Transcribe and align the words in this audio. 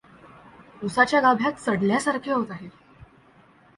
उसाच्या 0.83 1.19
गाभ्यात 1.21 1.61
सडल्यासारखे 1.61 2.31
होत 2.31 2.51
आहे. 2.51 2.69